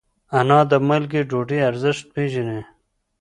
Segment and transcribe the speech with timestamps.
[0.39, 2.61] انا د مالګې ډوډۍ ارزښت پېژني